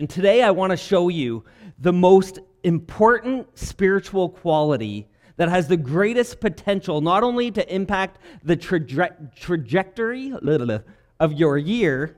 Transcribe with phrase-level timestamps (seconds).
[0.00, 1.44] And today I want to show you
[1.78, 5.06] the most important spiritual quality
[5.36, 10.32] that has the greatest potential not only to impact the traje- trajectory
[11.20, 12.16] of your year,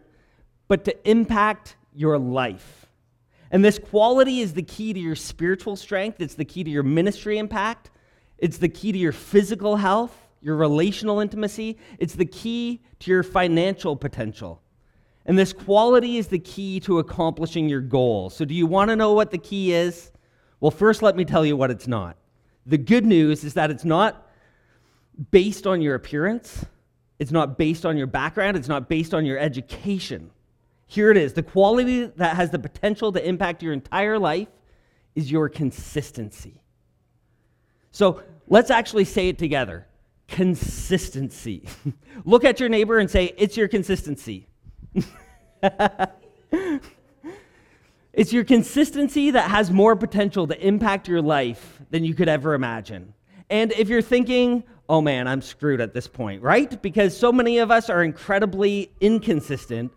[0.68, 2.86] but to impact your life.
[3.50, 6.84] And this quality is the key to your spiritual strength, it's the key to your
[6.84, 7.90] ministry impact,
[8.38, 13.24] it's the key to your physical health, your relational intimacy, it's the key to your
[13.24, 14.61] financial potential.
[15.24, 18.34] And this quality is the key to accomplishing your goals.
[18.34, 20.10] So, do you want to know what the key is?
[20.60, 22.16] Well, first, let me tell you what it's not.
[22.66, 24.28] The good news is that it's not
[25.30, 26.64] based on your appearance,
[27.18, 30.30] it's not based on your background, it's not based on your education.
[30.86, 34.48] Here it is the quality that has the potential to impact your entire life
[35.14, 36.62] is your consistency.
[37.92, 39.86] So, let's actually say it together
[40.28, 41.68] consistency.
[42.24, 44.48] Look at your neighbor and say, It's your consistency.
[48.12, 52.54] It's your consistency that has more potential to impact your life than you could ever
[52.54, 53.14] imagine.
[53.48, 56.80] And if you're thinking, oh man, I'm screwed at this point, right?
[56.82, 59.92] Because so many of us are incredibly inconsistent.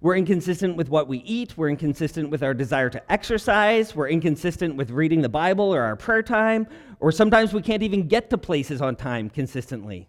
[0.00, 1.56] We're inconsistent with what we eat.
[1.56, 3.94] We're inconsistent with our desire to exercise.
[3.94, 6.66] We're inconsistent with reading the Bible or our prayer time.
[7.00, 10.08] Or sometimes we can't even get to places on time consistently.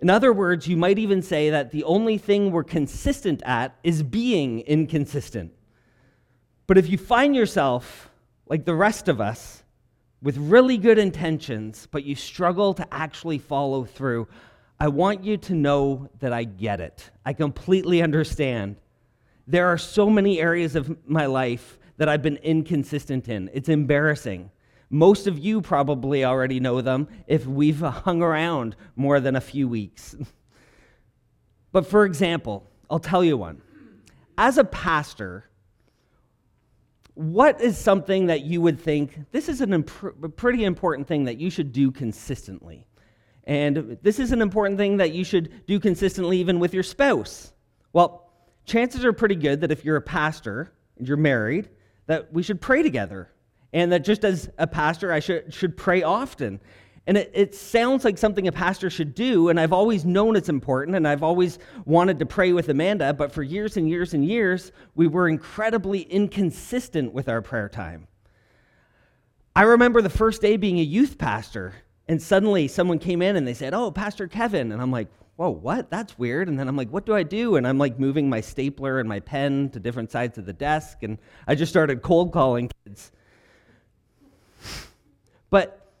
[0.00, 4.02] In other words, you might even say that the only thing we're consistent at is
[4.02, 5.52] being inconsistent.
[6.66, 8.10] But if you find yourself,
[8.48, 9.62] like the rest of us,
[10.22, 14.26] with really good intentions, but you struggle to actually follow through,
[14.78, 17.10] I want you to know that I get it.
[17.26, 18.76] I completely understand.
[19.46, 23.50] There are so many areas of my life that I've been inconsistent in.
[23.52, 24.50] It's embarrassing.
[24.90, 29.68] Most of you probably already know them if we've hung around more than a few
[29.68, 30.16] weeks.
[31.72, 33.62] but for example, I'll tell you one.
[34.36, 35.48] As a pastor,
[37.14, 41.50] what is something that you would think this is imp- pretty important thing that you
[41.50, 42.86] should do consistently?
[43.44, 47.52] And this is an important thing that you should do consistently even with your spouse.
[47.92, 48.32] Well,
[48.64, 51.68] chances are pretty good that if you're a pastor and you're married,
[52.06, 53.30] that we should pray together
[53.72, 56.60] and that just as a pastor, I should, should pray often.
[57.06, 60.48] And it, it, sounds like something a pastor should do, and I've always known it's
[60.48, 64.24] important, and I've always wanted to pray with Amanda, but for years and years and
[64.24, 68.06] years, we were incredibly inconsistent with our prayer time.
[69.56, 71.74] I remember the first day being a youth pastor,
[72.06, 74.72] and suddenly someone came in and they said, Oh, Pastor Kevin.
[74.72, 75.90] And I'm like, Whoa, what?
[75.90, 76.48] That's weird.
[76.48, 77.56] And then I'm like, What do I do?
[77.56, 81.02] And I'm like moving my stapler and my pen to different sides of the desk,
[81.02, 83.12] and I just started cold calling kids.
[85.50, 85.92] But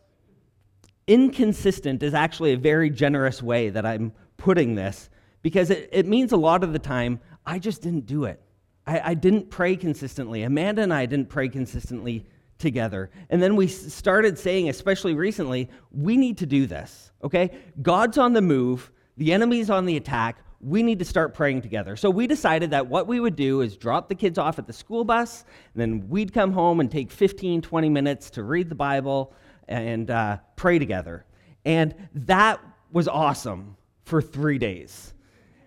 [1.06, 5.10] inconsistent is actually a very generous way that I'm putting this
[5.42, 8.40] because it, it means a lot of the time I just didn't do it.
[8.86, 10.42] I, I didn't pray consistently.
[10.42, 12.26] Amanda and I didn't pray consistently
[12.58, 13.10] together.
[13.28, 17.50] And then we started saying, especially recently, we need to do this, okay?
[17.82, 20.38] God's on the move, the enemy's on the attack.
[20.60, 21.96] We need to start praying together.
[21.96, 24.72] So we decided that what we would do is drop the kids off at the
[24.72, 25.44] school bus,
[25.74, 29.32] and then we'd come home and take 15, 20 minutes to read the Bible
[29.68, 31.24] and uh, pray together.
[31.64, 32.60] And that
[32.92, 35.14] was awesome for three days.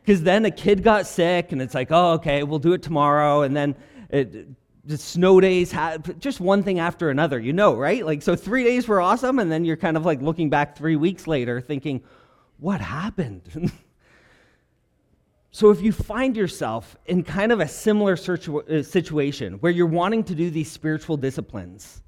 [0.01, 3.41] Because then a kid got sick, and it's like, oh, okay, we'll do it tomorrow.
[3.41, 3.75] And then
[4.09, 4.47] it,
[4.85, 8.05] the snow days, had, just one thing after another, you know, right?
[8.05, 10.97] Like, so three days were awesome, and then you're kind of like looking back three
[10.97, 12.03] weeks later thinking,
[12.59, 13.71] what happened?
[15.55, 20.23] so if you find yourself in kind of a similar uh, situation where you're wanting
[20.23, 22.01] to do these spiritual disciplines,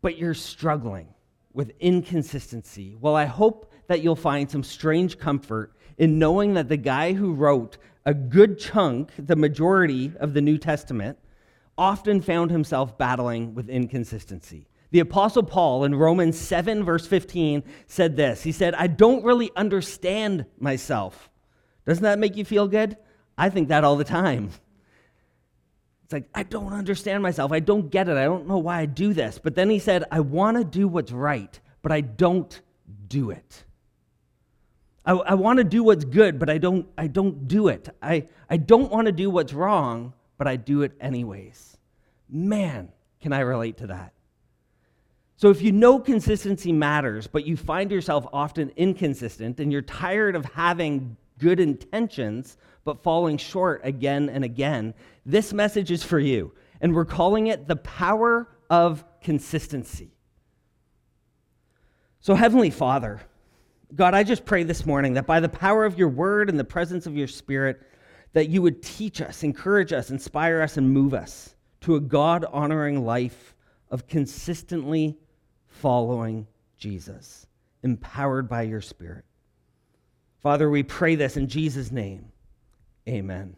[0.00, 1.08] but you're struggling
[1.52, 6.76] with inconsistency, well, I hope that you'll find some strange comfort in knowing that the
[6.76, 7.76] guy who wrote
[8.06, 11.18] a good chunk, the majority of the New Testament,
[11.76, 14.68] often found himself battling with inconsistency.
[14.92, 19.50] The Apostle Paul in Romans 7, verse 15, said this He said, I don't really
[19.56, 21.29] understand myself.
[21.86, 22.96] Doesn't that make you feel good?
[23.36, 24.50] I think that all the time.
[26.04, 27.52] It's like, I don't understand myself.
[27.52, 28.16] I don't get it.
[28.16, 29.38] I don't know why I do this.
[29.38, 32.60] But then he said, I want to do what's right, but I don't
[33.06, 33.64] do it.
[35.06, 37.88] I, I want to do what's good, but I don't, I don't do it.
[38.02, 41.76] I, I don't want to do what's wrong, but I do it anyways.
[42.28, 42.90] Man,
[43.20, 44.12] can I relate to that?
[45.36, 50.36] So if you know consistency matters, but you find yourself often inconsistent and you're tired
[50.36, 54.94] of having good intentions, but falling short again and again,
[55.26, 56.52] this message is for you.
[56.80, 60.14] And we're calling it the power of consistency.
[62.20, 63.20] So, Heavenly Father,
[63.94, 66.64] God, I just pray this morning that by the power of your word and the
[66.64, 67.82] presence of your spirit,
[68.34, 72.44] that you would teach us, encourage us, inspire us, and move us to a God
[72.52, 73.54] honoring life
[73.90, 75.18] of consistently
[75.66, 76.46] following
[76.76, 77.46] Jesus,
[77.82, 79.24] empowered by your Spirit.
[80.42, 82.32] Father, we pray this in Jesus' name.
[83.08, 83.56] Amen.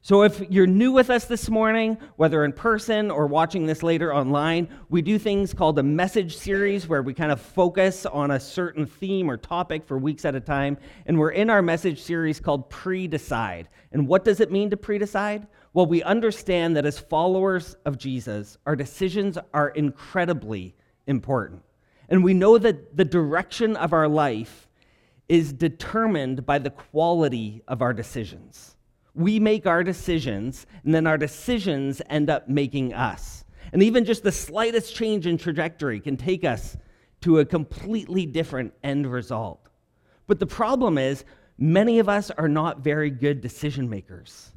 [0.00, 4.14] So, if you're new with us this morning, whether in person or watching this later
[4.14, 8.38] online, we do things called a message series where we kind of focus on a
[8.38, 10.78] certain theme or topic for weeks at a time.
[11.06, 13.68] And we're in our message series called Pre Decide.
[13.90, 15.48] And what does it mean to pre decide?
[15.72, 20.76] Well, we understand that as followers of Jesus, our decisions are incredibly
[21.08, 21.62] important.
[22.08, 24.65] And we know that the direction of our life
[25.28, 28.76] is determined by the quality of our decisions
[29.16, 33.44] we make our decisions, and then our decisions end up making us.
[33.72, 36.76] And even just the slightest change in trajectory can take us
[37.22, 39.68] to a completely different end result.
[40.26, 41.24] But the problem is,
[41.56, 44.52] many of us are not very good decision makers.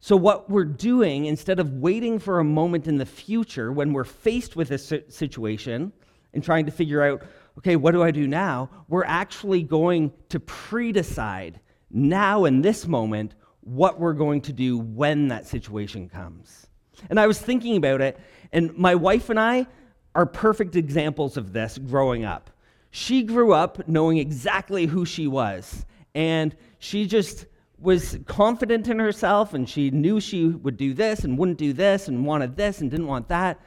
[0.00, 4.04] So, what we're doing, instead of waiting for a moment in the future when we're
[4.04, 5.92] faced with a situation
[6.34, 7.22] and trying to figure out,
[7.58, 8.70] okay, what do I do now?
[8.88, 11.60] We're actually going to pre decide
[11.90, 16.66] now in this moment what we're going to do when that situation comes.
[17.10, 18.18] And I was thinking about it,
[18.52, 19.66] and my wife and I
[20.14, 22.50] are perfect examples of this growing up.
[22.90, 27.46] She grew up knowing exactly who she was, and she just
[27.78, 32.08] was confident in herself, and she knew she would do this and wouldn't do this,
[32.08, 33.60] and wanted this and didn't want that.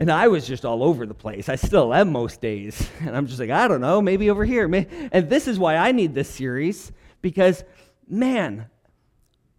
[0.00, 1.48] And I was just all over the place.
[1.48, 2.88] I still am most days.
[3.00, 4.72] And I'm just like, I don't know, maybe over here.
[4.72, 7.64] And this is why I need this series, because
[8.08, 8.66] man,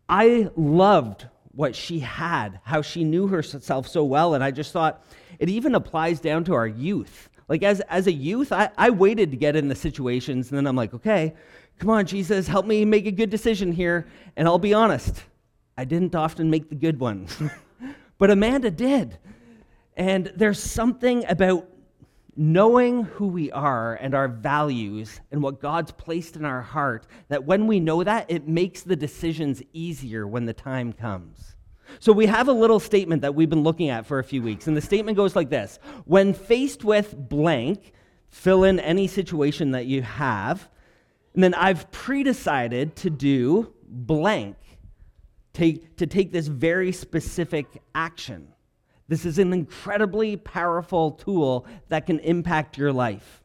[0.07, 4.33] I loved what she had, how she knew herself so well.
[4.33, 5.03] And I just thought
[5.39, 7.29] it even applies down to our youth.
[7.47, 10.67] Like, as, as a youth, I, I waited to get in the situations, and then
[10.67, 11.33] I'm like, okay,
[11.79, 14.07] come on, Jesus, help me make a good decision here.
[14.35, 15.23] And I'll be honest,
[15.75, 17.27] I didn't often make the good one,
[18.19, 19.17] but Amanda did.
[19.99, 21.67] And there's something about
[22.37, 27.43] knowing who we are and our values and what God's placed in our heart, that
[27.43, 31.57] when we know that, it makes the decisions easier when the time comes.
[31.99, 34.67] So we have a little statement that we've been looking at for a few weeks,
[34.67, 37.91] and the statement goes like this When faced with blank,
[38.29, 40.69] fill in any situation that you have,
[41.33, 44.55] and then I've pre decided to do blank,
[45.51, 48.53] take, to take this very specific action.
[49.09, 53.43] This is an incredibly powerful tool that can impact your life.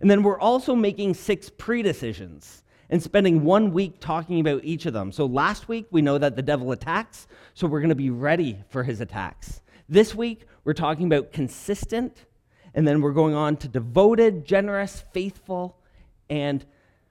[0.00, 4.86] And then we're also making six pre decisions and spending one week talking about each
[4.86, 5.10] of them.
[5.10, 8.62] So last week, we know that the devil attacks, so we're going to be ready
[8.68, 9.62] for his attacks.
[9.88, 12.24] This week, we're talking about consistent,
[12.72, 15.76] and then we're going on to devoted, generous, faithful,
[16.30, 16.64] and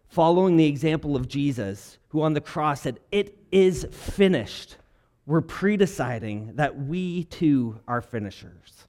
[0.07, 4.77] following the example of Jesus, who on the cross said, It is finished
[5.25, 8.87] we're pre-deciding that we too are finishers.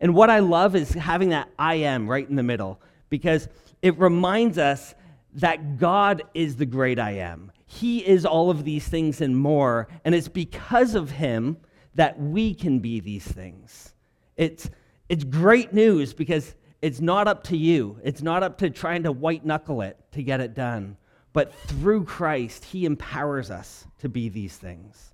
[0.00, 3.48] And what I love is having that I am right in the middle because
[3.82, 4.94] it reminds us
[5.34, 7.52] that God is the great I am.
[7.66, 11.56] He is all of these things and more, and it's because of him
[11.94, 13.94] that we can be these things.
[14.36, 14.70] It's,
[15.08, 18.00] it's great news because it's not up to you.
[18.02, 20.96] It's not up to trying to white knuckle it to get it done.
[21.32, 25.09] But through Christ, he empowers us to be these things.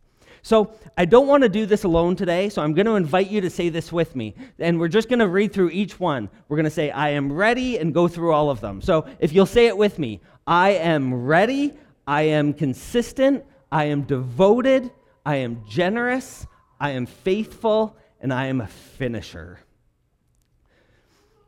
[0.46, 3.40] So I don't want to do this alone today, so I'm going to invite you
[3.40, 4.36] to say this with me.
[4.60, 6.30] And we're just going to read through each one.
[6.48, 8.80] We're going to say, I am ready, and go through all of them.
[8.80, 11.74] So if you'll say it with me I am ready,
[12.06, 14.92] I am consistent, I am devoted,
[15.24, 16.46] I am generous,
[16.78, 19.58] I am faithful, and I am a finisher.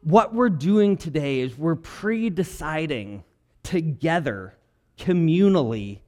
[0.03, 3.23] What we're doing today is we're pre deciding
[3.63, 4.57] together,
[4.99, 6.01] communally,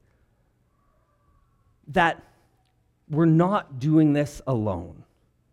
[1.87, 2.21] that
[3.11, 5.03] we're not doing this alone.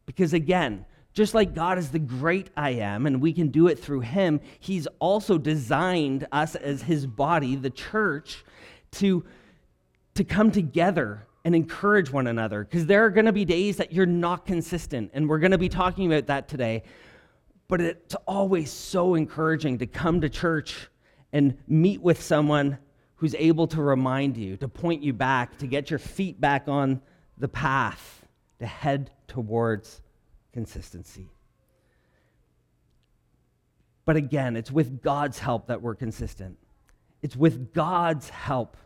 [0.06, 3.78] Because again, just like God is the great I am, and we can do it
[3.78, 8.44] through Him, He's also designed us as His body, the church,
[8.92, 9.24] to,
[10.14, 12.62] to come together and encourage one another.
[12.62, 15.58] Because there are going to be days that you're not consistent, and we're going to
[15.58, 16.84] be talking about that today.
[17.66, 20.88] But it's always so encouraging to come to church
[21.32, 22.78] and meet with someone
[23.16, 27.02] who's able to remind you, to point you back, to get your feet back on
[27.38, 28.26] the path
[28.58, 30.02] to head towards
[30.52, 31.30] consistency.
[34.04, 36.56] But again, it's with God's help that we're consistent.
[37.22, 38.76] It's with God's help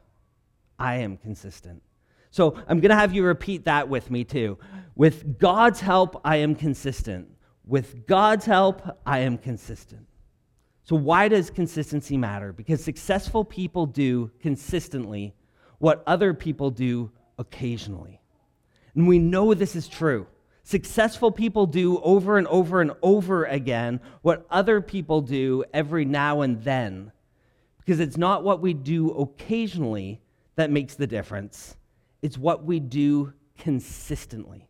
[0.79, 1.83] I am consistent.
[2.31, 4.59] So I'm going to have you repeat that with me too.
[4.97, 7.29] With God's help, I am consistent.
[7.67, 10.07] With God's help, I am consistent.
[10.85, 12.53] So, why does consistency matter?
[12.53, 15.35] Because successful people do consistently
[15.79, 18.22] what other people do occasionally.
[18.95, 20.27] And we know this is true.
[20.65, 26.43] Successful people do over and over and over again what other people do every now
[26.43, 27.11] and then.
[27.79, 30.21] Because it's not what we do occasionally
[30.55, 31.77] that makes the difference,
[32.21, 34.69] it's what we do consistently.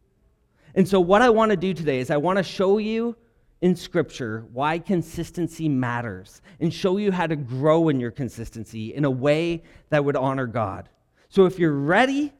[0.74, 3.16] And so, what I want to do today is I want to show you
[3.60, 9.04] in Scripture why consistency matters and show you how to grow in your consistency in
[9.04, 10.88] a way that would honor God.
[11.28, 12.32] So, if you're ready,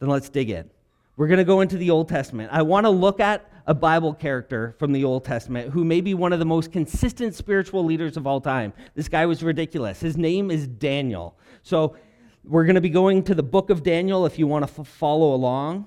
[0.00, 0.68] then let's dig in.
[1.16, 2.50] We're going to go into the Old Testament.
[2.52, 6.12] I want to look at a Bible character from the Old Testament who may be
[6.12, 8.72] one of the most consistent spiritual leaders of all time.
[8.94, 10.00] This guy was ridiculous.
[10.00, 11.38] His name is Daniel.
[11.62, 11.96] So
[12.42, 14.86] we're going to be going to the book of Daniel if you want to f-
[14.86, 15.86] follow along.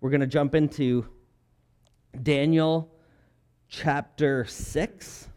[0.00, 1.06] We're going to jump into
[2.22, 2.92] Daniel
[3.68, 5.28] chapter 6.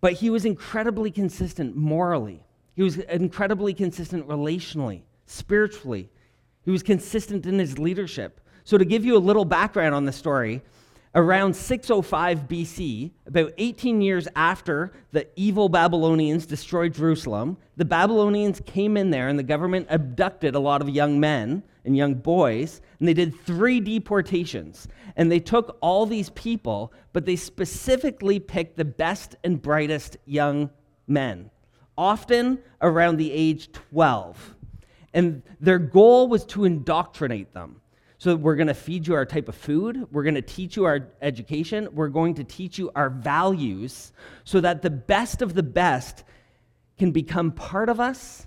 [0.00, 2.44] But he was incredibly consistent morally,
[2.74, 6.10] he was incredibly consistent relationally, spiritually.
[6.66, 8.40] He was consistent in his leadership.
[8.64, 10.60] So, to give you a little background on the story,
[11.14, 18.96] around 605 BC, about 18 years after the evil Babylonians destroyed Jerusalem, the Babylonians came
[18.96, 23.06] in there and the government abducted a lot of young men and young boys, and
[23.06, 24.88] they did three deportations.
[25.14, 30.70] And they took all these people, but they specifically picked the best and brightest young
[31.06, 31.48] men,
[31.96, 34.55] often around the age 12.
[35.16, 37.80] And their goal was to indoctrinate them.
[38.18, 40.06] So we're going to feed you our type of food.
[40.12, 41.88] We're going to teach you our education.
[41.92, 44.12] We're going to teach you our values
[44.44, 46.24] so that the best of the best
[46.98, 48.46] can become part of us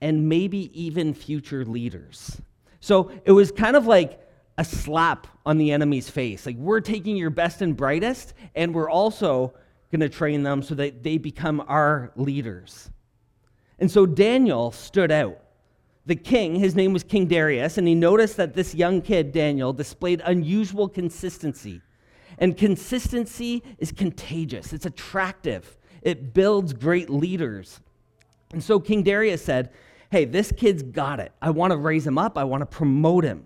[0.00, 2.40] and maybe even future leaders.
[2.80, 4.20] So it was kind of like
[4.56, 6.46] a slap on the enemy's face.
[6.46, 9.54] Like, we're taking your best and brightest, and we're also
[9.92, 12.90] going to train them so that they become our leaders.
[13.78, 15.38] And so Daniel stood out
[16.08, 19.74] the king, his name was King Darius, and he noticed that this young kid, Daniel,
[19.74, 21.82] displayed unusual consistency.
[22.38, 27.80] And consistency is contagious, it's attractive, it builds great leaders.
[28.52, 29.70] And so King Darius said,
[30.10, 31.32] Hey, this kid's got it.
[31.42, 33.44] I want to raise him up, I want to promote him.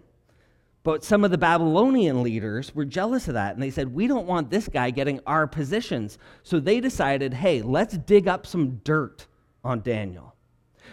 [0.85, 4.27] But some of the Babylonian leaders were jealous of that, and they said, We don't
[4.27, 6.19] want this guy getting our positions.
[6.45, 9.27] So they decided, Hey, let's dig up some dirt
[9.65, 10.37] on Daniel.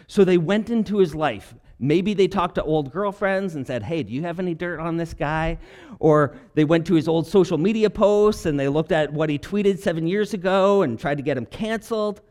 [0.07, 1.53] So they went into his life.
[1.79, 4.97] Maybe they talked to old girlfriends and said, Hey, do you have any dirt on
[4.97, 5.57] this guy?
[5.99, 9.39] Or they went to his old social media posts and they looked at what he
[9.39, 12.21] tweeted seven years ago and tried to get him canceled.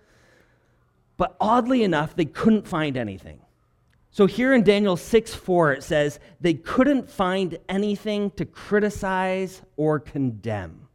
[1.17, 3.40] But oddly enough, they couldn't find anything.
[4.11, 9.99] So here in Daniel 6 4, it says, They couldn't find anything to criticize or
[9.99, 10.88] condemn.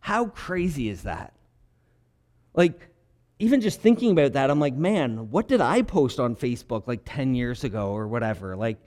[0.00, 1.32] How crazy is that?
[2.54, 2.88] Like,
[3.44, 7.02] even just thinking about that, I'm like, man, what did I post on Facebook like
[7.04, 8.56] 10 years ago or whatever?
[8.56, 8.78] Like,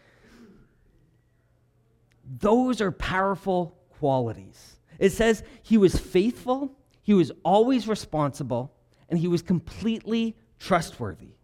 [2.39, 4.77] those are powerful qualities.
[4.97, 8.73] It says he was faithful, he was always responsible,
[9.09, 11.35] and he was completely trustworthy.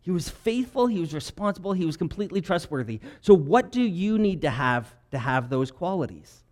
[0.00, 3.00] He was faithful, he was responsible, he was completely trustworthy.
[3.22, 6.44] So, what do you need to have to have those qualities?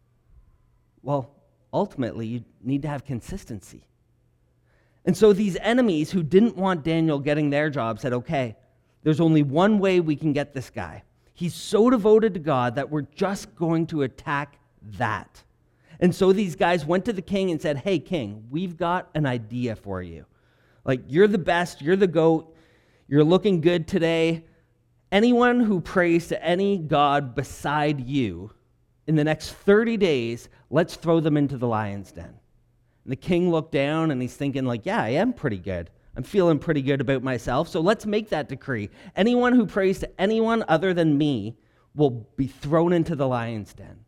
[1.02, 1.30] Well,
[1.72, 3.86] ultimately, you need to have consistency.
[5.04, 8.56] And so these enemies who didn't want Daniel getting their job said, okay,
[9.02, 11.02] there's only one way we can get this guy.
[11.32, 14.58] He's so devoted to God that we're just going to attack
[14.98, 15.42] that.
[16.00, 19.26] And so these guys went to the king and said, hey, king, we've got an
[19.26, 20.26] idea for you.
[20.84, 22.54] Like, you're the best, you're the goat,
[23.08, 24.44] you're looking good today.
[25.12, 28.50] Anyone who prays to any God beside you
[29.06, 32.39] in the next 30 days, let's throw them into the lion's den.
[33.04, 35.90] And the king looked down and he's thinking, like, yeah, I am pretty good.
[36.16, 37.68] I'm feeling pretty good about myself.
[37.68, 38.90] So let's make that decree.
[39.16, 41.56] Anyone who prays to anyone other than me
[41.94, 44.04] will be thrown into the lion's den.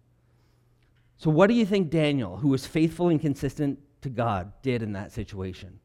[1.17, 4.93] So, what do you think Daniel, who was faithful and consistent to God, did in
[4.95, 5.79] that situation?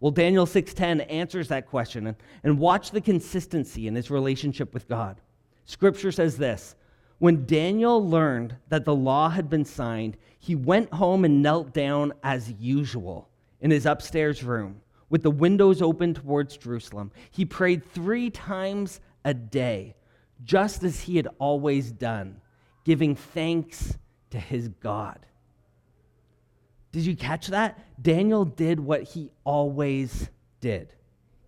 [0.00, 4.86] Well, Daniel 6:10 answers that question and, and watch the consistency in his relationship with
[4.86, 5.20] God.
[5.64, 6.74] Scripture says this
[7.18, 12.12] when Daniel learned that the law had been signed, he went home and knelt down
[12.22, 13.28] as usual
[13.60, 17.10] in his upstairs room with the windows open towards Jerusalem.
[17.30, 19.94] He prayed three times a day,
[20.44, 22.40] just as he had always done,
[22.84, 23.96] giving thanks
[24.30, 25.24] to his God.
[26.92, 27.78] Did you catch that?
[28.00, 30.28] Daniel did what he always
[30.60, 30.94] did.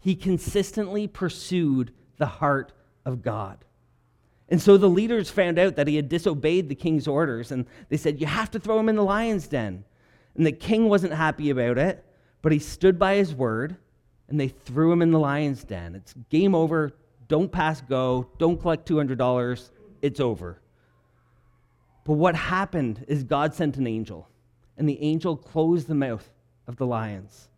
[0.01, 2.73] He consistently pursued the heart
[3.05, 3.65] of God.
[4.51, 7.97] And so the leaders found out that he had disobeyed the king's orders, and they
[7.97, 9.85] said, You have to throw him in the lion's den.
[10.37, 12.05] And the king wasn't happy about it,
[12.41, 13.77] but he stood by his word,
[14.29, 15.95] and they threw him in the lion's den.
[15.95, 16.93] It's game over.
[17.29, 18.31] Don't pass go.
[18.39, 19.71] Don't collect $200.
[20.01, 20.61] It's over.
[22.05, 24.29] But what happened is God sent an angel,
[24.79, 26.27] and the angel closed the mouth
[26.67, 27.49] of the lions.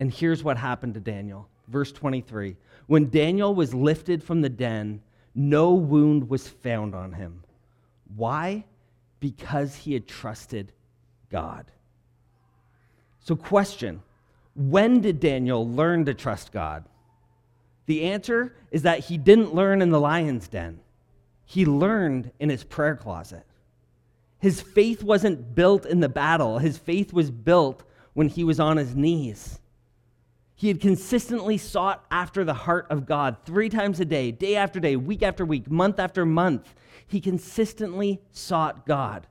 [0.00, 1.48] And here's what happened to Daniel.
[1.68, 2.56] Verse 23
[2.86, 5.02] When Daniel was lifted from the den,
[5.34, 7.42] no wound was found on him.
[8.14, 8.64] Why?
[9.20, 10.72] Because he had trusted
[11.30, 11.66] God.
[13.20, 14.02] So, question
[14.54, 16.84] When did Daniel learn to trust God?
[17.86, 20.80] The answer is that he didn't learn in the lion's den,
[21.44, 23.44] he learned in his prayer closet.
[24.38, 27.82] His faith wasn't built in the battle, his faith was built
[28.14, 29.60] when he was on his knees.
[30.58, 34.80] He had consistently sought after the heart of God three times a day, day after
[34.80, 36.74] day, week after week, month after month.
[37.06, 39.26] He consistently sought God.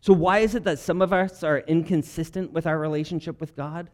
[0.00, 3.90] So, why is it that some of us are inconsistent with our relationship with God?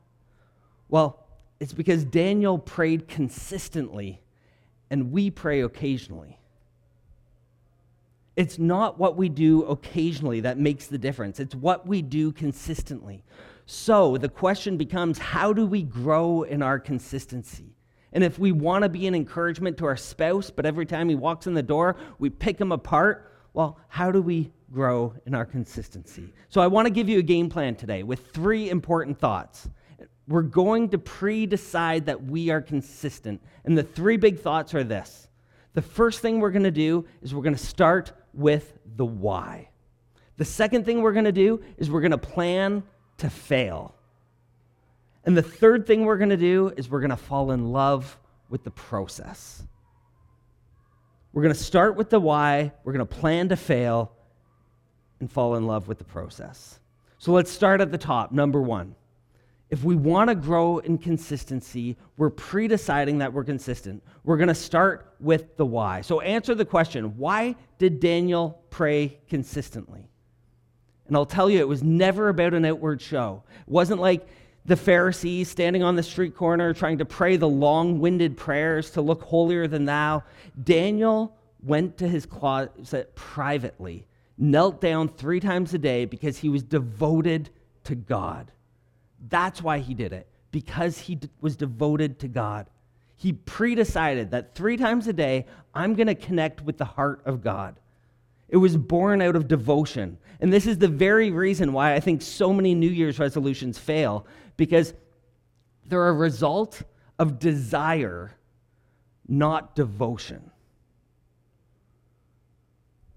[0.88, 1.26] Well,
[1.58, 4.22] it's because Daniel prayed consistently
[4.90, 6.38] and we pray occasionally.
[8.36, 13.24] It's not what we do occasionally that makes the difference, it's what we do consistently.
[13.66, 17.74] So the question becomes how do we grow in our consistency?
[18.12, 21.14] And if we want to be an encouragement to our spouse, but every time he
[21.14, 25.44] walks in the door, we pick him apart, well, how do we grow in our
[25.44, 26.32] consistency?
[26.48, 29.68] So I want to give you a game plan today with three important thoughts.
[30.28, 33.42] We're going to pre decide that we are consistent.
[33.64, 35.28] And the three big thoughts are this.
[35.74, 39.70] The first thing we're going to do is we're going to start with the why.
[40.36, 42.84] The second thing we're going to do is we're going to plan
[43.24, 43.94] to fail.
[45.24, 48.18] And the third thing we're going to do is we're going to fall in love
[48.50, 49.62] with the process.
[51.32, 54.12] We're going to start with the why, we're going to plan to fail,
[55.20, 56.78] and fall in love with the process.
[57.18, 58.32] So let's start at the top.
[58.32, 58.94] Number one.
[59.70, 64.04] If we want to grow in consistency, we're pre deciding that we're consistent.
[64.22, 66.02] We're going to start with the why.
[66.02, 70.10] So answer the question why did Daniel pray consistently?
[71.06, 73.42] And I'll tell you, it was never about an outward show.
[73.66, 74.26] It wasn't like
[74.64, 79.02] the Pharisees standing on the street corner trying to pray the long winded prayers to
[79.02, 80.22] look holier than thou.
[80.62, 84.06] Daniel went to his closet privately,
[84.38, 87.50] knelt down three times a day because he was devoted
[87.84, 88.50] to God.
[89.28, 92.66] That's why he did it, because he was devoted to God.
[93.16, 97.22] He pre decided that three times a day, I'm going to connect with the heart
[97.24, 97.78] of God.
[98.54, 100.16] It was born out of devotion.
[100.38, 104.28] And this is the very reason why I think so many New Year's resolutions fail,
[104.56, 104.94] because
[105.84, 106.80] they're a result
[107.18, 108.36] of desire,
[109.26, 110.52] not devotion.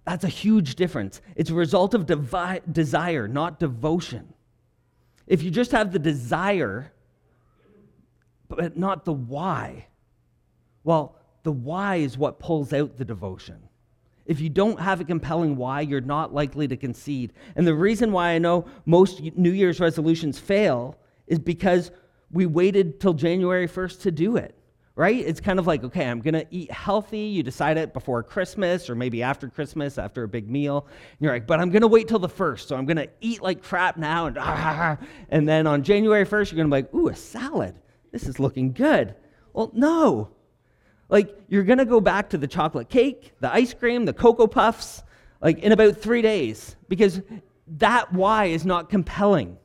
[0.05, 1.21] That's a huge difference.
[1.35, 4.33] It's a result of devi- desire, not devotion.
[5.27, 6.91] If you just have the desire,
[8.47, 9.85] but not the why,
[10.83, 13.66] well, the why is what pulls out the devotion.
[14.27, 17.33] If you don't have a compelling why, you're not likely to concede.
[17.55, 20.95] And the reason why I know most New Year's resolutions fail
[21.27, 21.91] is because
[22.31, 24.53] we waited till January 1st to do it,
[24.95, 25.15] right?
[25.17, 27.19] It's kind of like, okay, I'm going to eat healthy.
[27.19, 30.87] You decide it before Christmas or maybe after Christmas, after a big meal.
[30.89, 32.67] And you're like, but I'm going to wait till the 1st.
[32.67, 34.25] So I'm going to eat like crap now.
[34.25, 34.97] And, ah,
[35.29, 37.75] and then on January 1st, you're going to be like, ooh, a salad.
[38.11, 39.15] This is looking good.
[39.53, 40.31] Well, no.
[41.09, 44.47] Like, you're going to go back to the chocolate cake, the ice cream, the Cocoa
[44.47, 45.03] Puffs,
[45.41, 47.21] like in about three days, because
[47.67, 49.57] that why is not compelling.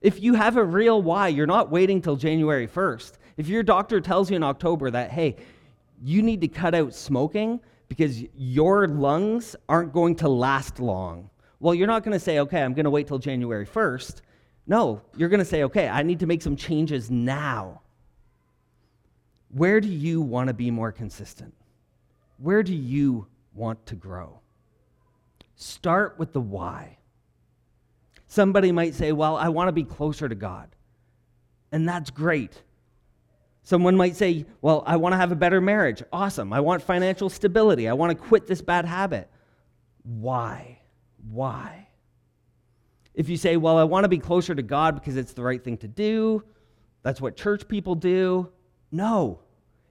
[0.00, 3.12] If you have a real why, you're not waiting till January 1st.
[3.36, 5.36] If your doctor tells you in October that, hey,
[6.02, 11.74] you need to cut out smoking because your lungs aren't going to last long, well,
[11.74, 14.20] you're not going to say, okay, I'm going to wait till January 1st.
[14.66, 17.80] No, you're going to say, okay, I need to make some changes now.
[19.56, 21.54] Where do you want to be more consistent?
[22.36, 24.40] Where do you want to grow?
[25.54, 26.98] Start with the why.
[28.26, 30.68] Somebody might say, Well, I want to be closer to God.
[31.72, 32.62] And that's great.
[33.62, 36.02] Someone might say, Well, I want to have a better marriage.
[36.12, 36.52] Awesome.
[36.52, 37.88] I want financial stability.
[37.88, 39.30] I want to quit this bad habit.
[40.02, 40.80] Why?
[41.30, 41.88] Why?
[43.14, 45.64] If you say, Well, I want to be closer to God because it's the right
[45.64, 46.44] thing to do,
[47.02, 48.52] that's what church people do,
[48.92, 49.40] no.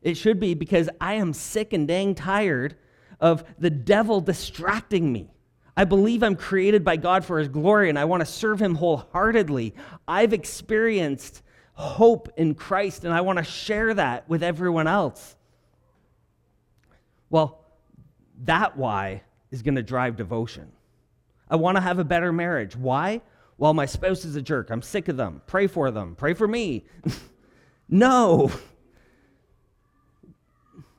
[0.05, 2.75] It should be because I am sick and dang tired
[3.19, 5.31] of the devil distracting me.
[5.75, 8.75] I believe I'm created by God for his glory and I want to serve him
[8.75, 9.73] wholeheartedly.
[10.07, 11.41] I've experienced
[11.73, 15.35] hope in Christ and I want to share that with everyone else.
[17.31, 17.65] Well,
[18.43, 20.71] that why is going to drive devotion.
[21.49, 22.75] I want to have a better marriage.
[22.75, 23.21] Why?
[23.57, 24.69] Well, my spouse is a jerk.
[24.69, 25.41] I'm sick of them.
[25.47, 26.13] Pray for them.
[26.15, 26.85] Pray for me.
[27.89, 28.51] no.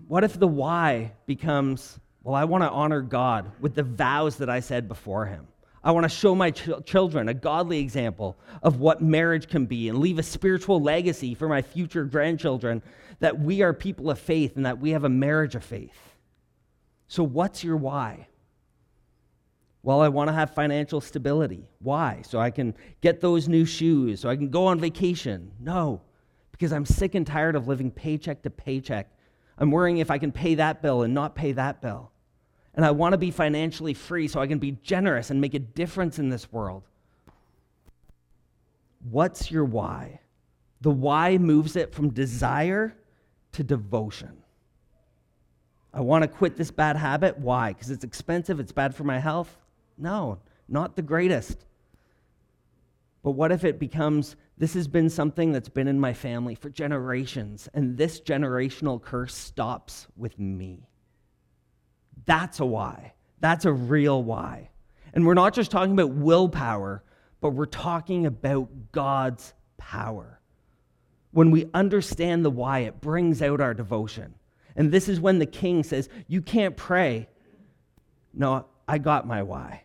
[0.09, 4.49] What if the why becomes, well, I want to honor God with the vows that
[4.49, 5.47] I said before Him?
[5.83, 9.89] I want to show my ch- children a godly example of what marriage can be
[9.89, 12.83] and leave a spiritual legacy for my future grandchildren
[13.21, 16.15] that we are people of faith and that we have a marriage of faith.
[17.09, 18.27] So, what's your why?
[19.83, 21.69] Well, I want to have financial stability.
[21.79, 22.23] Why?
[22.27, 25.53] So I can get those new shoes, so I can go on vacation.
[25.61, 26.01] No,
[26.51, 29.09] because I'm sick and tired of living paycheck to paycheck.
[29.59, 32.11] I'm worrying if I can pay that bill and not pay that bill.
[32.75, 35.59] And I want to be financially free so I can be generous and make a
[35.59, 36.83] difference in this world.
[39.11, 40.21] What's your why?
[40.83, 42.95] The why moves it from desire
[43.53, 44.43] to devotion.
[45.95, 47.39] I want to quit this bad habit.
[47.39, 47.73] Why?
[47.73, 49.57] Because it's expensive, it's bad for my health.
[49.97, 50.39] No,
[50.69, 51.66] not the greatest.
[53.27, 56.71] But what if it becomes this has been something that's been in my family for
[56.71, 60.89] generations, and this generational curse stops with me?
[62.25, 63.15] That's a why.
[63.41, 64.71] That's a real why.
[65.13, 67.03] And we're not just talking about willpower,
[67.41, 70.41] but we're talking about God's power.
[71.33, 74.37] When we understand the why, it brings out our devotion.
[74.77, 77.29] And this is when the king says, You can't pray.
[78.33, 79.83] No, I got my why.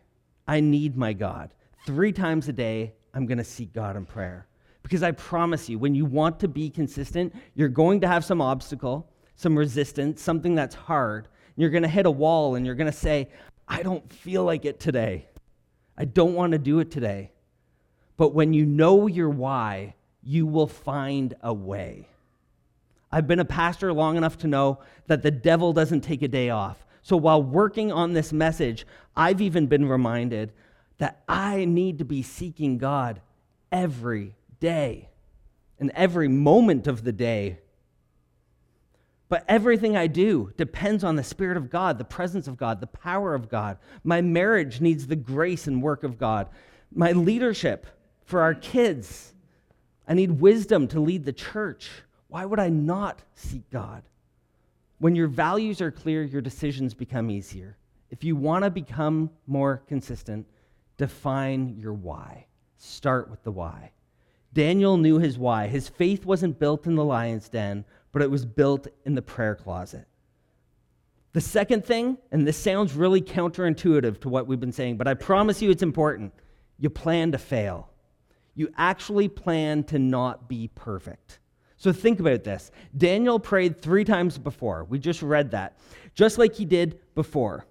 [0.47, 1.55] I need my God.
[1.87, 4.47] Three times a day, I'm going to seek God in prayer.
[4.83, 8.41] Because I promise you, when you want to be consistent, you're going to have some
[8.41, 11.27] obstacle, some resistance, something that's hard.
[11.55, 13.29] You're going to hit a wall and you're going to say,
[13.67, 15.27] I don't feel like it today.
[15.97, 17.31] I don't want to do it today.
[18.17, 22.07] But when you know your why, you will find a way.
[23.11, 26.49] I've been a pastor long enough to know that the devil doesn't take a day
[26.49, 26.85] off.
[27.01, 30.53] So while working on this message, I've even been reminded
[31.01, 33.21] that I need to be seeking God
[33.71, 35.09] every day
[35.79, 37.57] and every moment of the day.
[39.27, 42.85] But everything I do depends on the Spirit of God, the presence of God, the
[42.85, 43.79] power of God.
[44.03, 46.49] My marriage needs the grace and work of God.
[46.93, 47.87] My leadership
[48.25, 49.33] for our kids,
[50.07, 51.89] I need wisdom to lead the church.
[52.27, 54.03] Why would I not seek God?
[54.99, 57.75] When your values are clear, your decisions become easier.
[58.11, 60.45] If you want to become more consistent,
[61.01, 62.45] define your why.
[62.77, 63.91] Start with the why.
[64.53, 65.65] Daniel knew his why.
[65.65, 69.55] His faith wasn't built in the lion's den, but it was built in the prayer
[69.55, 70.05] closet.
[71.33, 75.15] The second thing, and this sounds really counterintuitive to what we've been saying, but I
[75.15, 76.33] promise you it's important.
[76.77, 77.89] You plan to fail.
[78.53, 81.39] You actually plan to not be perfect.
[81.77, 82.69] So think about this.
[82.95, 84.83] Daniel prayed three times before.
[84.83, 85.79] We just read that,
[86.13, 87.65] just like he did before.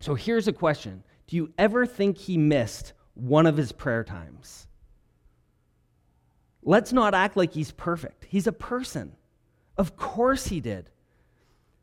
[0.00, 4.66] So here's a question Do you ever think he missed one of his prayer times?
[6.62, 8.26] Let's not act like he's perfect.
[8.28, 9.12] He's a person.
[9.76, 10.90] Of course he did.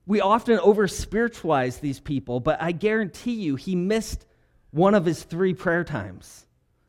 [0.07, 4.25] We often over spiritualize these people, but I guarantee you he missed
[4.71, 6.45] one of his three prayer times.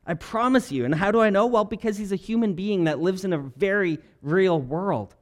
[0.07, 0.85] I promise you.
[0.85, 1.47] And how do I know?
[1.47, 5.14] Well, because he's a human being that lives in a very real world.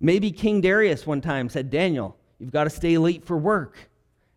[0.00, 3.90] Maybe King Darius one time said, Daniel, you've got to stay late for work.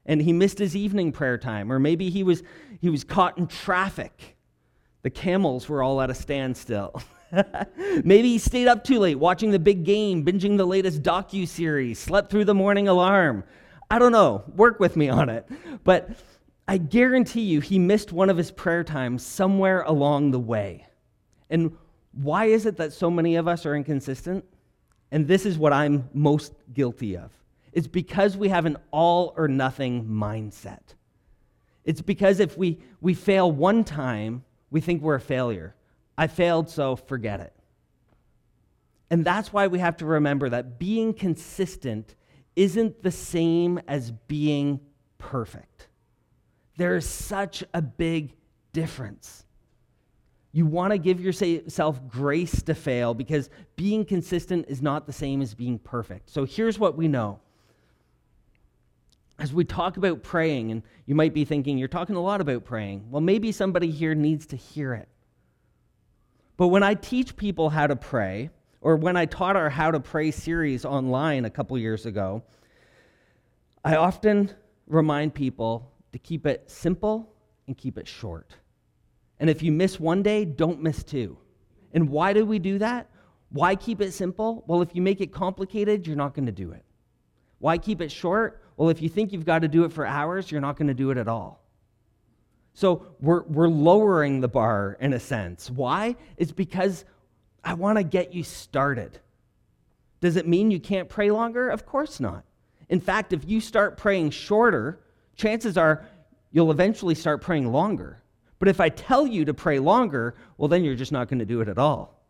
[0.08, 1.72] And he missed his evening prayer time.
[1.72, 2.42] Or maybe he was,
[2.80, 4.38] he was caught in traffic.
[5.04, 7.02] The camels were all at a standstill.
[8.04, 12.00] maybe he stayed up too late watching the big game, binging the latest docu series,
[12.00, 13.44] slept through the morning alarm.
[13.90, 14.44] I don't know.
[14.56, 15.48] Work with me on it.
[15.84, 16.10] But
[16.68, 20.86] I guarantee you he missed one of his prayer times somewhere along the way.
[21.50, 21.78] And
[22.12, 24.44] why is it that so many of us are inconsistent?
[25.12, 27.32] And this is what I'm most guilty of.
[27.78, 30.96] It's because we have an all or nothing mindset.
[31.86, 35.76] It's because if we, we fail one time, we think we're a failure.
[36.18, 37.54] I failed, so forget it.
[39.12, 42.16] And that's why we have to remember that being consistent
[42.56, 44.80] isn't the same as being
[45.20, 45.88] perfect.
[46.78, 48.34] There is such a big
[48.74, 49.46] difference.
[50.52, 55.44] You want to give yourself grace to fail because being consistent is not the same
[55.44, 56.32] as being perfect.
[56.32, 57.40] So here's what we know.
[59.40, 62.66] As we talk about praying, and you might be thinking, you're talking a lot about
[62.66, 63.10] praying.
[63.12, 65.08] Well, maybe somebody here needs to hear it.
[66.58, 68.50] But when I teach people how to pray,
[68.82, 72.44] or when I taught our How to Pray series online a couple years ago,
[73.84, 74.52] I often
[74.88, 77.32] remind people to keep it simple
[77.68, 78.56] and keep it short.
[79.40, 81.38] And if you miss one day, don't miss two.
[81.94, 83.10] And why do we do that?
[83.50, 84.64] Why keep it simple?
[84.68, 86.84] Well, if you make it complicated, you're not going to do it.
[87.60, 88.64] Why keep it short?
[88.78, 90.94] Well, if you think you've got to do it for hours, you're not going to
[90.94, 91.64] do it at all.
[92.74, 95.70] So we're, we're lowering the bar in a sense.
[95.70, 96.16] Why?
[96.38, 97.04] It's because
[97.64, 99.20] I want to get you started.
[100.22, 101.70] Does it mean you can't pray longer?
[101.70, 102.44] Of course not.
[102.88, 105.00] In fact, if you start praying shorter,
[105.36, 106.06] chances are
[106.52, 108.22] you'll eventually start praying longer.
[108.60, 111.46] But if I tell you to pray longer, well, then you're just not going to
[111.46, 112.22] do it at all.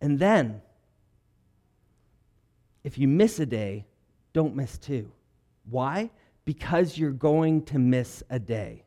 [0.00, 0.62] And then,
[2.84, 3.86] if you miss a day,
[4.38, 5.10] don't miss two.
[5.68, 6.10] Why?
[6.48, 8.82] because you're going to miss a day.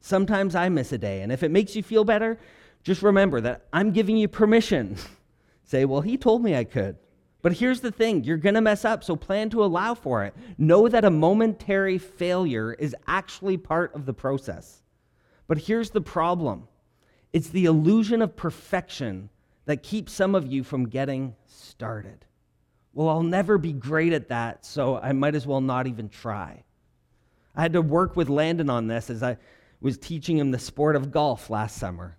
[0.00, 2.38] Sometimes I miss a day, and if it makes you feel better,
[2.82, 4.96] just remember that I'm giving you permission.
[5.64, 6.96] Say, well, he told me I could.
[7.42, 10.34] But here's the thing you're going to mess up, so plan to allow for it.
[10.56, 14.80] Know that a momentary failure is actually part of the process.
[15.48, 16.68] But here's the problem
[17.34, 19.28] it's the illusion of perfection
[19.66, 22.24] that keeps some of you from getting started.
[22.94, 26.62] Well, I'll never be great at that, so I might as well not even try.
[27.54, 29.38] I had to work with Landon on this as I
[29.80, 32.16] was teaching him the sport of golf last summer.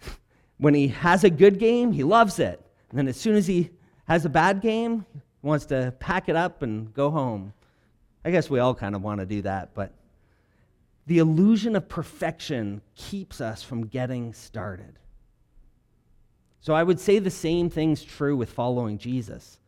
[0.58, 2.60] when he has a good game, he loves it.
[2.90, 3.70] And then as soon as he
[4.06, 7.52] has a bad game, he wants to pack it up and go home.
[8.24, 9.92] I guess we all kind of want to do that, but
[11.06, 14.98] the illusion of perfection keeps us from getting started.
[16.60, 19.58] So I would say the same thing's true with following Jesus.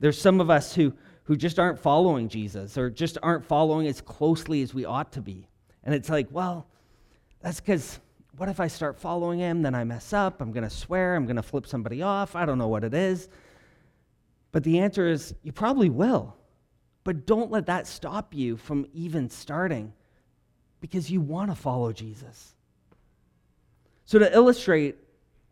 [0.00, 0.92] There's some of us who,
[1.24, 5.20] who just aren't following Jesus or just aren't following as closely as we ought to
[5.20, 5.48] be.
[5.84, 6.66] And it's like, well,
[7.40, 7.98] that's because
[8.36, 9.62] what if I start following him?
[9.62, 10.40] Then I mess up.
[10.40, 11.16] I'm going to swear.
[11.16, 12.36] I'm going to flip somebody off.
[12.36, 13.28] I don't know what it is.
[14.52, 16.36] But the answer is you probably will.
[17.04, 19.92] But don't let that stop you from even starting
[20.80, 22.54] because you want to follow Jesus.
[24.04, 24.96] So, to illustrate,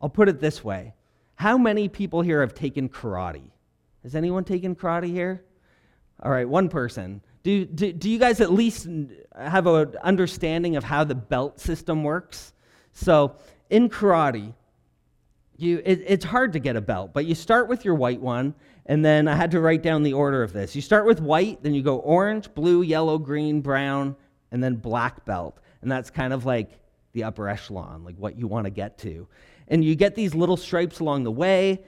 [0.01, 0.95] I'll put it this way
[1.35, 3.51] How many people here have taken karate?
[4.07, 5.43] Has anyone taken karate here?
[6.23, 7.21] All right, one person.
[7.43, 8.87] Do, do, do you guys at least
[9.37, 12.53] have an understanding of how the belt system works?
[12.93, 13.35] So,
[13.69, 14.55] in karate,
[15.57, 18.55] you, it, it's hard to get a belt, but you start with your white one,
[18.87, 20.77] and then I had to write down the order of this.
[20.77, 24.15] You start with white, then you go orange, blue, yellow, green, brown,
[24.53, 25.59] and then black belt.
[25.83, 26.79] And that's kind of like
[27.13, 29.27] the upper echelon, like what you want to get to.
[29.67, 31.83] And you get these little stripes along the way.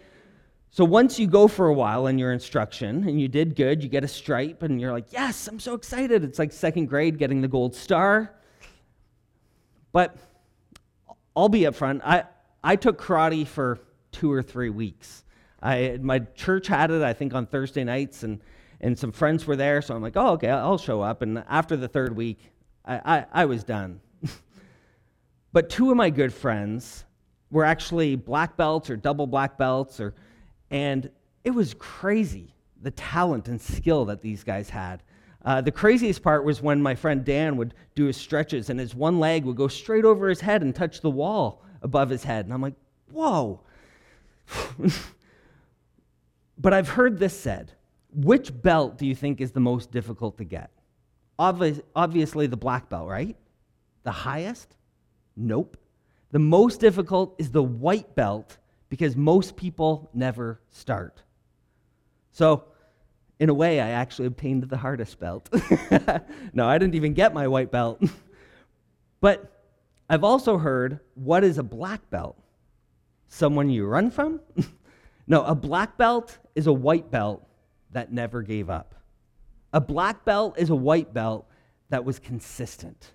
[0.70, 3.88] So once you go for a while in your instruction and you did good, you
[3.88, 6.24] get a stripe and you're like, yes, I'm so excited.
[6.24, 8.34] It's like second grade getting the gold star.
[9.92, 10.16] But
[11.34, 12.02] I'll be upfront.
[12.04, 12.24] I,
[12.62, 13.78] I took karate for
[14.12, 15.24] two or three weeks.
[15.62, 18.40] I, my church had it, I think, on Thursday nights, and,
[18.80, 19.82] and some friends were there.
[19.82, 21.22] So I'm like, oh, okay, I'll show up.
[21.22, 22.38] And after the third week,
[22.84, 24.00] I, I, I was done.
[25.52, 27.04] but two of my good friends
[27.50, 30.14] were actually black belts or double black belts or
[30.70, 31.10] and
[31.44, 35.02] it was crazy the talent and skill that these guys had.
[35.44, 38.94] Uh, the craziest part was when my friend Dan would do his stretches and his
[38.94, 42.44] one leg would go straight over his head and touch the wall above his head.
[42.44, 42.74] And I'm like,
[43.10, 43.60] whoa.
[46.58, 47.72] but I've heard this said
[48.10, 50.70] which belt do you think is the most difficult to get?
[51.38, 53.36] Obvi- obviously, the black belt, right?
[54.02, 54.76] The highest?
[55.36, 55.76] Nope.
[56.30, 58.57] The most difficult is the white belt
[58.88, 61.22] because most people never start.
[62.32, 62.64] So,
[63.40, 65.48] in a way, I actually obtained the hardest belt.
[66.52, 68.02] no, I didn't even get my white belt.
[69.20, 69.58] but
[70.08, 72.36] I've also heard what is a black belt?
[73.28, 74.40] Someone you run from?
[75.26, 77.46] no, a black belt is a white belt
[77.92, 78.94] that never gave up.
[79.72, 81.46] A black belt is a white belt
[81.90, 83.12] that was consistent.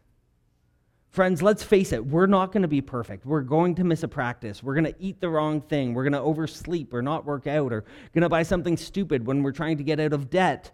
[1.13, 3.23] Friends, let's face it, we're not going to be perfect.
[3.23, 4.63] We're going to miss a practice.
[4.63, 5.93] We're going to eat the wrong thing.
[5.93, 7.81] We're going to oversleep or not work out or
[8.15, 10.71] going to buy something stupid when we're trying to get out of debt.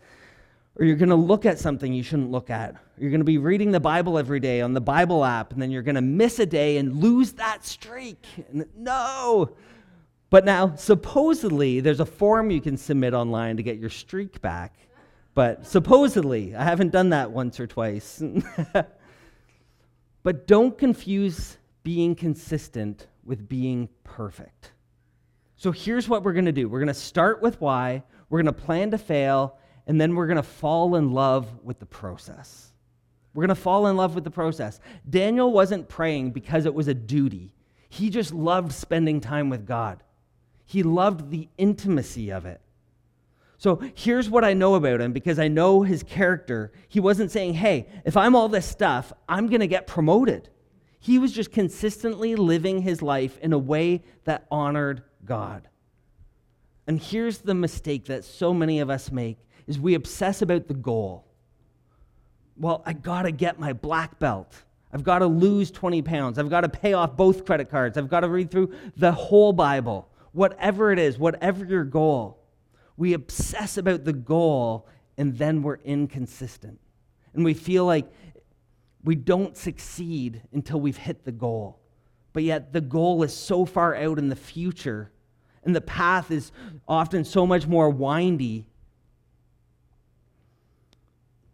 [0.78, 2.76] Or you're going to look at something you shouldn't look at.
[2.98, 5.72] You're going to be reading the Bible every day on the Bible app, and then
[5.72, 8.26] you're going to miss a day and lose that streak.
[8.78, 9.58] No!
[10.30, 14.74] But now, supposedly, there's a form you can submit online to get your streak back.
[15.34, 18.24] But supposedly, I haven't done that once or twice.
[20.24, 24.72] But don't confuse being consistent with being perfect.
[25.56, 28.54] So here's what we're going to do we're going to start with why, we're going
[28.54, 32.72] to plan to fail, and then we're going to fall in love with the process.
[33.34, 34.80] We're going to fall in love with the process.
[35.10, 37.54] Daniel wasn't praying because it was a duty,
[37.90, 40.04] he just loved spending time with God.
[40.66, 42.62] He loved the intimacy of it.
[43.60, 46.72] So here's what I know about him because I know his character.
[46.88, 50.48] He wasn't saying, hey, if I'm all this stuff, I'm going to get promoted.
[51.02, 55.68] He was just consistently living his life in a way that honored God.
[56.88, 60.74] And here's the mistake that so many of us make is we obsess about the
[60.74, 61.28] goal.
[62.56, 64.56] well, I got to get my black belt.
[64.94, 66.40] I've got to lose 20 pounds.
[66.40, 67.98] I've got to pay off both credit cards.
[67.98, 70.08] I've got to read through the whole Bible.
[70.32, 72.39] Whatever it is, whatever your goal,
[73.00, 74.86] we obsess about the goal
[75.18, 76.80] and then we're inconsistent.
[77.34, 78.12] And we feel like
[79.06, 81.80] we don't succeed until we've hit the goal.
[82.34, 85.12] But yet the goal is so far out in the future,
[85.64, 86.52] and the path is
[86.90, 88.68] often so much more windy.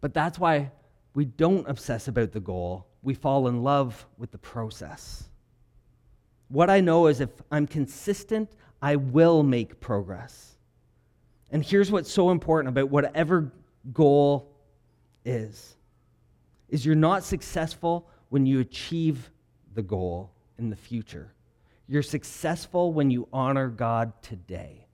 [0.00, 0.72] But that's why
[1.14, 2.88] we don't obsess about the goal.
[3.02, 5.28] We fall in love with the process.
[6.48, 8.50] What I know is if I'm consistent,
[8.82, 10.55] I will make progress.
[11.50, 13.52] And here's what's so important about whatever
[13.92, 14.52] goal
[15.24, 15.74] is
[16.68, 19.30] is you're not successful when you achieve
[19.74, 21.32] the goal in the future.
[21.86, 24.86] You're successful when you honor God today.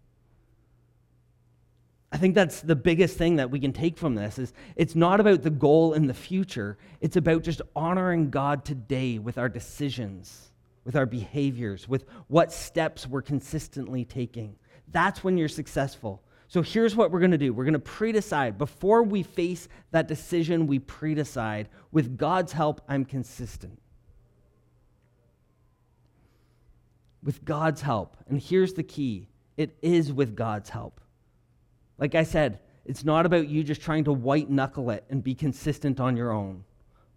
[2.13, 5.19] I think that's the biggest thing that we can take from this is it's not
[5.19, 6.77] about the goal in the future.
[7.01, 10.53] It's about just honoring God today with our decisions,
[10.85, 14.57] with our behaviors, with what steps we're consistently taking.
[14.89, 16.23] That's when you're successful.
[16.53, 17.55] So here's what we're going to do.
[17.55, 23.07] We're going to pre-decide before we face that decision we pre-decide with God's help I'm
[23.07, 23.81] consistent.
[27.23, 28.19] With God's help.
[28.29, 29.29] And here's the key.
[29.57, 31.01] It is with God's help.
[31.97, 35.35] Like I said, it's not about you just trying to white knuckle it and be
[35.35, 36.65] consistent on your own.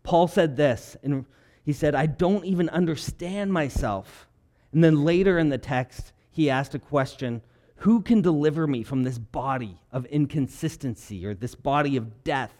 [0.04, 1.26] Paul said this, and
[1.66, 4.30] he said, I don't even understand myself.
[4.72, 7.42] And then later in the text, he asked a question
[7.78, 12.54] Who can deliver me from this body of inconsistency or this body of death?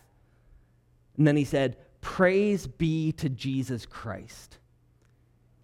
[1.18, 4.58] And then he said, Praise be to Jesus Christ.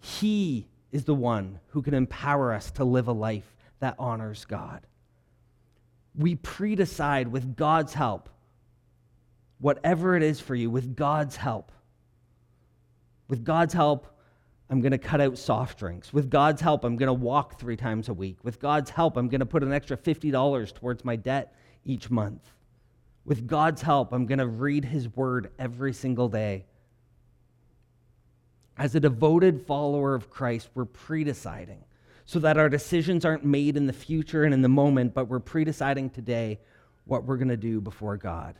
[0.00, 4.86] He is the one who can empower us to live a life that honors God
[6.14, 8.28] we pre decide with God's help,
[9.58, 11.72] whatever it is for you, with God's help.
[13.28, 14.11] With God's help,
[14.72, 16.14] I'm going to cut out soft drinks.
[16.14, 18.38] With God's help, I'm going to walk three times a week.
[18.42, 21.54] With God's help, I'm going to put an extra $50 towards my debt
[21.84, 22.50] each month.
[23.26, 26.64] With God's help, I'm going to read His Word every single day.
[28.78, 31.84] As a devoted follower of Christ, we're pre deciding
[32.24, 35.38] so that our decisions aren't made in the future and in the moment, but we're
[35.38, 36.58] pre deciding today
[37.04, 38.54] what we're going to do before God.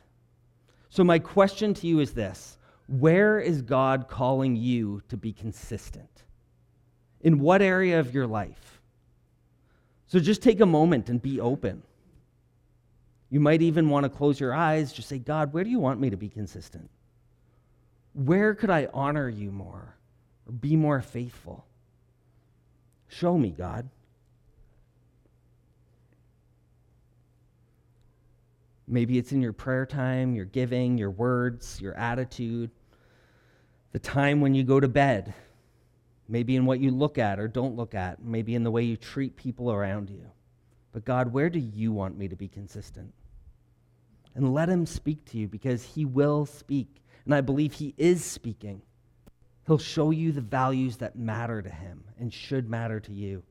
[0.91, 6.23] So, my question to you is this Where is God calling you to be consistent?
[7.21, 8.81] In what area of your life?
[10.07, 11.81] So, just take a moment and be open.
[13.29, 15.99] You might even want to close your eyes, just say, God, where do you want
[15.99, 16.89] me to be consistent?
[18.13, 19.95] Where could I honor you more
[20.45, 21.65] or be more faithful?
[23.07, 23.89] Show me, God.
[28.87, 32.69] Maybe it's in your prayer time, your giving, your words, your attitude,
[33.91, 35.33] the time when you go to bed,
[36.27, 38.97] maybe in what you look at or don't look at, maybe in the way you
[38.97, 40.25] treat people around you.
[40.91, 43.13] But God, where do you want me to be consistent?
[44.35, 47.01] And let Him speak to you because He will speak.
[47.25, 48.81] And I believe He is speaking.
[49.65, 53.43] He'll show you the values that matter to him and should matter to you.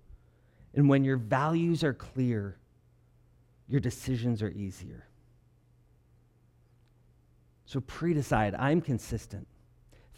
[0.74, 2.58] And when your values are clear,
[3.68, 5.06] your decisions are easier.
[7.72, 8.54] So pre decide.
[8.56, 9.48] I'm consistent.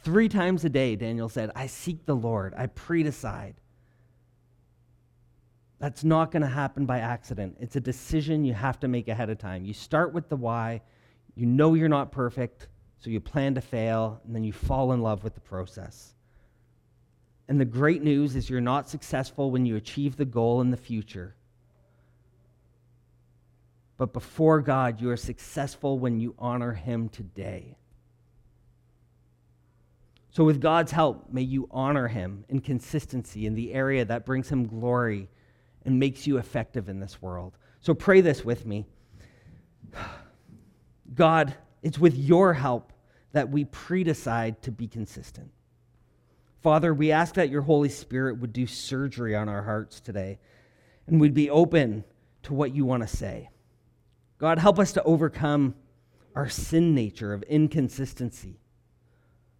[0.02, 2.52] Three times a day, Daniel said, I seek the Lord.
[2.56, 3.54] I pre decide.
[5.78, 7.56] That's not going to happen by accident.
[7.60, 9.64] It's a decision you have to make ahead of time.
[9.64, 10.82] You start with the why.
[11.36, 12.66] You know you're not perfect.
[12.98, 16.16] So you plan to fail, and then you fall in love with the process.
[17.46, 20.76] And the great news is you're not successful when you achieve the goal in the
[20.76, 21.36] future.
[23.96, 27.76] But before God, you are successful when you honor Him today.
[30.30, 34.48] So, with God's help, may you honor Him in consistency in the area that brings
[34.48, 35.28] Him glory
[35.84, 37.56] and makes you effective in this world.
[37.80, 38.86] So, pray this with me
[41.14, 42.92] God, it's with your help
[43.32, 45.50] that we predecide to be consistent.
[46.62, 50.38] Father, we ask that your Holy Spirit would do surgery on our hearts today
[51.06, 52.04] and we'd be open
[52.44, 53.50] to what you want to say.
[54.44, 55.74] God, help us to overcome
[56.34, 58.60] our sin nature of inconsistency.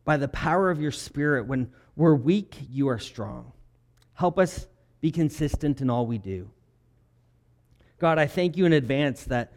[0.05, 3.53] By the power of your Spirit, when we're weak, you are strong.
[4.13, 4.67] Help us
[5.01, 6.51] be consistent in all we do.
[7.99, 9.55] God, I thank you in advance that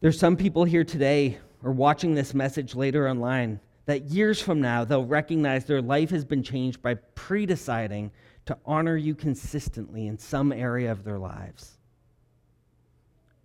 [0.00, 4.82] there's some people here today or watching this message later online that years from now
[4.82, 8.10] they'll recognize their life has been changed by pre deciding
[8.46, 11.77] to honor you consistently in some area of their lives.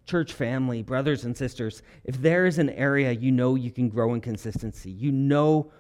[0.06, 4.14] Church family, brothers and sisters, if there is an area you know you can grow
[4.14, 5.72] in consistency, you know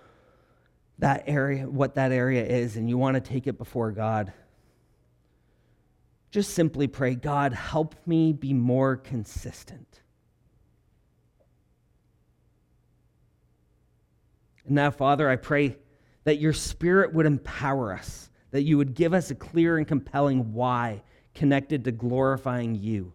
[1.00, 4.32] that area, what that area is, and you want to take it before God,
[6.32, 10.02] just simply pray, God, help me be more consistent.
[14.66, 15.78] And now, Father, I pray
[16.24, 20.54] that your Spirit would empower us, that you would give us a clear and compelling
[20.54, 21.04] why
[21.36, 23.14] connected to glorifying you.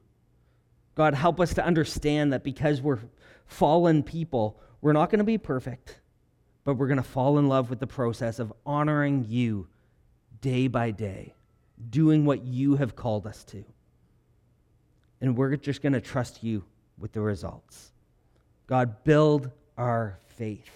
[0.98, 2.98] God, help us to understand that because we're
[3.46, 6.00] fallen people, we're not going to be perfect,
[6.64, 9.68] but we're going to fall in love with the process of honoring you
[10.40, 11.36] day by day,
[11.88, 13.64] doing what you have called us to.
[15.20, 16.64] And we're just going to trust you
[16.98, 17.92] with the results.
[18.66, 20.68] God, build our faith.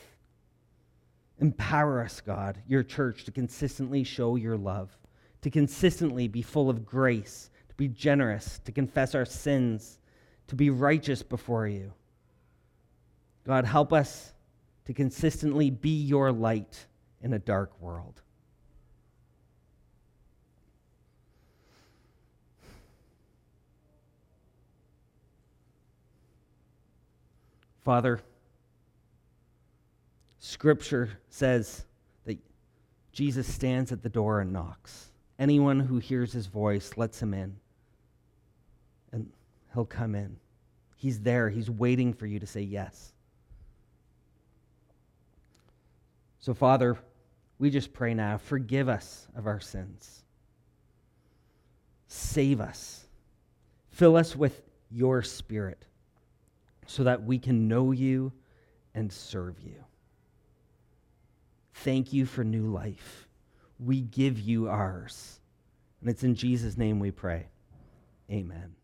[1.40, 4.96] Empower us, God, your church, to consistently show your love,
[5.40, 9.98] to consistently be full of grace, to be generous, to confess our sins,
[10.48, 11.92] to be righteous before you.
[13.46, 14.32] God, help us
[14.84, 16.86] to consistently be your light
[17.20, 18.20] in a dark world.
[27.84, 28.20] Father,
[30.38, 31.84] Scripture says
[32.24, 32.38] that
[33.12, 35.10] Jesus stands at the door and knocks.
[35.38, 37.56] Anyone who hears his voice lets him in,
[39.74, 40.36] he'll come in.
[40.96, 43.12] He's there, he's waiting for you to say yes.
[46.38, 46.98] So, Father,
[47.58, 50.24] we just pray now forgive us of our sins,
[52.08, 53.06] save us,
[53.90, 55.86] fill us with your spirit
[56.86, 58.32] so that we can know you
[58.94, 59.84] and serve you.
[61.74, 63.26] Thank you for new life.
[63.78, 65.40] We give you ours.
[66.00, 67.46] And it's in Jesus' name we pray.
[68.30, 68.74] Amen.